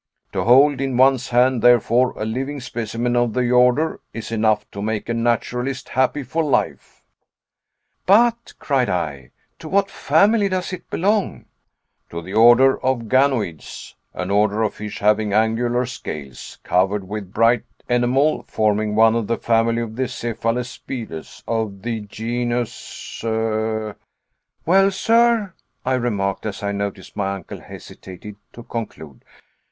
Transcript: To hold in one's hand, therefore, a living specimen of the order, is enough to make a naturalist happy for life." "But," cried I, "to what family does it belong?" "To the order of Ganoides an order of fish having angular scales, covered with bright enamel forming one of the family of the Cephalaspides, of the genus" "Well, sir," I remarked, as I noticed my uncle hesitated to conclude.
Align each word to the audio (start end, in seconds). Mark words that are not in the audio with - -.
To 0.33 0.41
hold 0.45 0.81
in 0.81 0.97
one's 0.97 1.29
hand, 1.29 1.61
therefore, 1.61 2.13
a 2.19 2.25
living 2.25 2.59
specimen 2.59 3.15
of 3.15 3.33
the 3.33 3.51
order, 3.51 3.99
is 4.13 4.31
enough 4.31 4.65
to 4.71 4.81
make 4.81 5.07
a 5.09 5.13
naturalist 5.13 5.89
happy 5.89 6.23
for 6.23 6.43
life." 6.43 7.03
"But," 8.07 8.55
cried 8.57 8.89
I, 8.89 9.29
"to 9.59 9.69
what 9.69 9.91
family 9.91 10.49
does 10.49 10.73
it 10.73 10.89
belong?" 10.89 11.45
"To 12.09 12.19
the 12.19 12.33
order 12.33 12.83
of 12.83 13.09
Ganoides 13.09 13.93
an 14.15 14.31
order 14.31 14.63
of 14.63 14.73
fish 14.73 14.97
having 14.97 15.33
angular 15.33 15.85
scales, 15.85 16.57
covered 16.63 17.07
with 17.07 17.31
bright 17.31 17.65
enamel 17.87 18.41
forming 18.47 18.95
one 18.95 19.13
of 19.15 19.27
the 19.27 19.37
family 19.37 19.83
of 19.83 19.97
the 19.97 20.07
Cephalaspides, 20.07 21.43
of 21.47 21.83
the 21.83 21.99
genus" 21.99 23.21
"Well, 24.65 24.89
sir," 24.89 25.53
I 25.85 25.93
remarked, 25.93 26.47
as 26.47 26.63
I 26.63 26.71
noticed 26.71 27.15
my 27.15 27.35
uncle 27.35 27.59
hesitated 27.61 28.37
to 28.53 28.63
conclude. 28.63 29.23